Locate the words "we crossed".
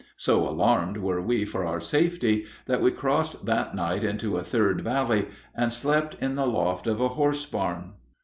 2.81-3.45